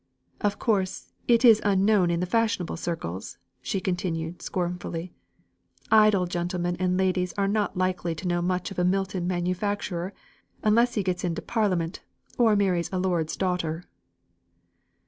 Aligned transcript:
Of 0.39 0.57
course, 0.57 1.13
it 1.27 1.45
is 1.45 1.61
unknown 1.63 2.09
in 2.09 2.21
the 2.21 2.25
fashionable 2.25 2.75
circles," 2.75 3.37
she 3.61 3.79
continued 3.79 4.41
scornfully. 4.41 5.13
"Idle 5.91 6.25
gentlemen 6.25 6.75
and 6.79 6.97
ladies 6.97 7.33
are 7.37 7.47
not 7.47 7.77
likely 7.77 8.15
to 8.15 8.27
know 8.27 8.41
much 8.41 8.71
of 8.71 8.79
a 8.79 8.83
Milton 8.83 9.27
manufacturer, 9.27 10.11
unless 10.63 10.95
he 10.95 11.03
gets 11.03 11.23
into 11.23 11.43
parliament, 11.43 12.01
or 12.39 12.55
marries 12.55 12.89
a 12.91 12.97
lord's 12.97 13.37
daughter." 13.37 13.83